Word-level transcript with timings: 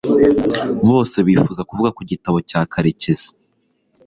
bose 0.89 1.17
bifuza 1.27 1.61
kuvuga 1.69 1.89
ku 1.97 2.01
gitabo 2.09 2.37
cya 2.49 2.61
karekezi 2.71 3.27